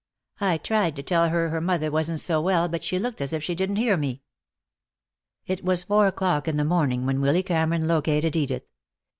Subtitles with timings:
[0.39, 3.43] I tried to tell her her mother wasn't so well, but she looked as if
[3.43, 4.23] she didn't hear me."
[5.45, 8.63] It was four o'clock in the morning when Willy Cameron located Edith.